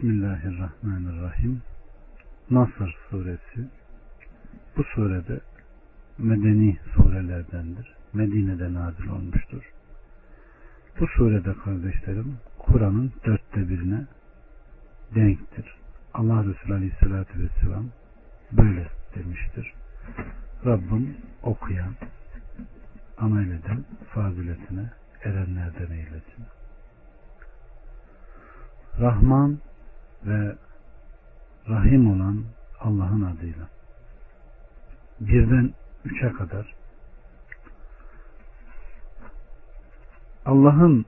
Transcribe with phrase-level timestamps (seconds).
[0.00, 1.62] Bismillahirrahmanirrahim.
[2.50, 3.68] Nasır suresi
[4.76, 5.40] bu surede
[6.18, 7.94] medeni surelerdendir.
[8.12, 9.72] Medine'de nazil olmuştur.
[11.00, 14.06] Bu surede kardeşlerim Kur'an'ın dörtte birine
[15.14, 15.74] denktir.
[16.14, 17.86] Allah Resulü Aleyhisselatü Vesselam
[18.52, 19.74] böyle demiştir.
[20.64, 21.94] Rabbim okuyan,
[23.18, 24.90] amel eden faziletine
[25.24, 26.44] erenlerden eylesin.
[29.00, 29.58] Rahman
[30.26, 30.56] ve
[31.68, 32.44] Rahim olan
[32.80, 33.68] Allah'ın adıyla.
[35.20, 35.70] Birden
[36.04, 36.74] üçe kadar
[40.46, 41.04] Allah'ın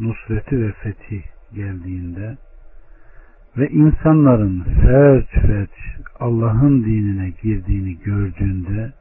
[0.00, 2.36] nusreti ve fethi geldiğinde
[3.56, 5.70] ve insanların ferç ferç
[6.20, 8.92] Allah'ın dinine girdiğini gördüğünde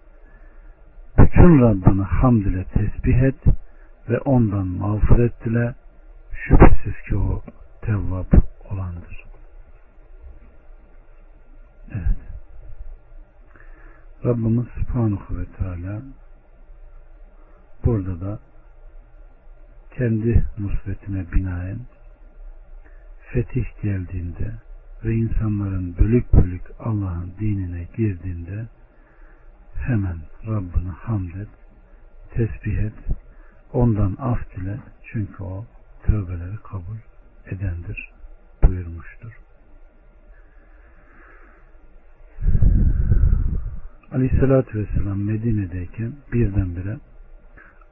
[1.17, 3.43] bütün Rabbini hamd ile tesbih et
[4.09, 5.75] ve ondan mağfiret dile
[6.33, 7.41] şüphesiz ki o
[7.81, 8.42] tevvab
[14.25, 16.01] Rabbimiz Subhanahu ve Teala
[17.85, 18.39] burada da
[19.91, 21.79] kendi nusretine binaen
[23.31, 24.53] fetih geldiğinde
[25.03, 28.65] ve insanların bölük bölük Allah'ın dinine girdiğinde
[29.75, 31.49] hemen Rabbini hamd et,
[32.31, 32.93] tesbih et,
[33.73, 34.79] ondan af dile.
[35.03, 35.65] Çünkü o
[36.03, 36.97] tövbeleri kabul
[37.45, 38.12] edendir
[44.13, 46.97] Aleyhissalatü Vesselam Medine'deyken birdenbire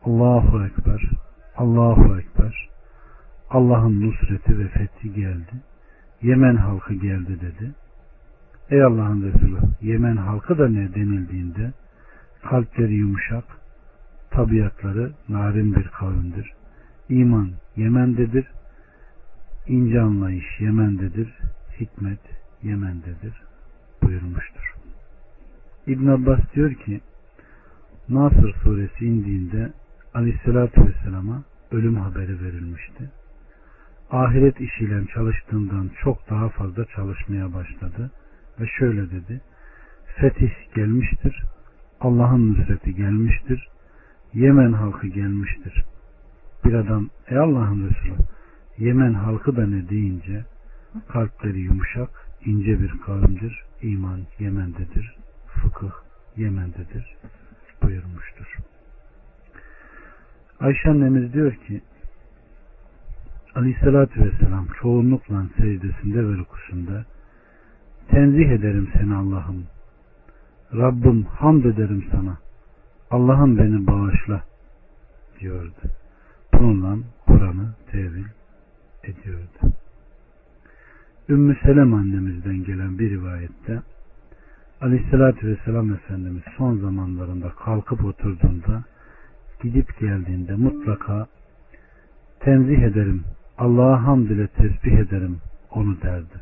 [0.04, 1.02] Allahu Ekber,
[1.58, 2.70] Allahu Ekber,
[3.50, 5.52] Allah'ın nusreti ve fethi geldi.
[6.22, 7.72] Yemen halkı geldi dedi.
[8.70, 11.74] Ey Allah'ın Resulü, Yemen halkı da ne denildiğinde
[12.44, 13.44] kalpleri yumuşak,
[14.32, 16.54] tabiatları narin bir kavimdir.
[17.10, 18.48] İman Yemen'dedir,
[19.68, 21.40] ince anlayış Yemen'dedir,
[21.80, 22.20] hikmet
[22.64, 23.34] Yemen'dedir
[24.04, 24.81] buyurmuştur.
[25.88, 27.02] İbn Abbas diyor ki
[28.10, 29.74] Nasır suresi indiğinde
[30.14, 33.10] Aleyhisselatü Vesselam'a ölüm haberi verilmişti.
[34.12, 38.12] Ahiret işiyle çalıştığından çok daha fazla çalışmaya başladı
[38.60, 39.42] ve şöyle dedi.
[40.16, 41.44] Fetih gelmiştir,
[42.02, 43.68] Allah'ın nusreti gelmiştir,
[44.34, 45.84] Yemen halkı gelmiştir.
[46.66, 48.18] Bir adam, ey Allah'ın Resulü,
[48.78, 50.46] Yemen halkı da ne deyince,
[51.08, 52.10] kalpleri yumuşak,
[52.46, 55.16] ince bir kavimdir, iman Yemen'dedir,
[55.62, 55.92] fıkıh
[56.38, 57.18] Yemen'dedir
[57.82, 58.58] buyurmuştur.
[60.60, 61.82] Ayşe annemiz diyor ki
[63.56, 67.06] Aleyhissalatü Vesselam çoğunlukla secdesinde ve rükusunda
[68.08, 69.66] tenzih ederim seni Allah'ım
[70.74, 72.38] Rabbim hamd ederim sana
[73.12, 74.44] Allah'ım beni bağışla
[75.40, 75.82] diyordu.
[76.54, 78.26] Bununla Kur'an'ı tevil
[79.04, 79.74] ediyordu.
[81.30, 83.82] Ümmü Selem annemizden gelen bir rivayette
[84.82, 88.84] Aleyhissalatü Vesselam Efendimiz son zamanlarında kalkıp oturduğunda
[89.64, 91.28] gidip geldiğinde mutlaka
[92.40, 93.24] tenzih ederim,
[93.58, 95.38] Allah'a hamd ile tesbih ederim
[95.72, 96.42] onu derdi.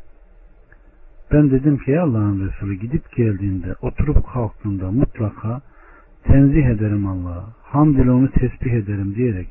[1.32, 5.60] Ben dedim ki Allah'ın Resulü gidip geldiğinde oturup kalktığında mutlaka
[6.24, 9.48] tenzih ederim Allah'a, hamd ile onu tesbih ederim diyerek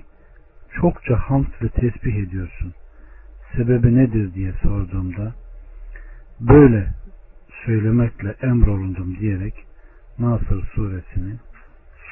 [0.82, 2.74] çokça hamd ile tesbih ediyorsun.
[3.56, 5.34] Sebebi nedir diye sorduğumda
[6.40, 6.99] böyle
[7.66, 9.66] söylemekle emrolundum diyerek
[10.20, 11.36] Nasır suresini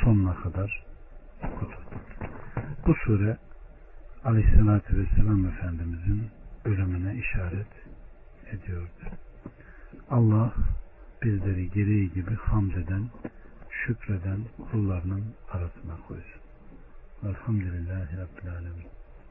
[0.04, 0.86] sonuna kadar
[1.44, 1.76] okudu.
[2.88, 3.38] Bu sure
[4.24, 6.28] Aleyhisselatü Vesselam Efendimizin
[6.66, 7.68] ölümüne işaret
[8.52, 9.18] ediyordu.
[10.10, 10.54] Allah
[11.24, 13.10] bizleri gereği gibi hamd eden,
[13.70, 14.40] şükreden
[14.72, 16.42] kullarının arasına koysun.
[17.24, 18.97] Elhamdülillahi Rabbil Alemin.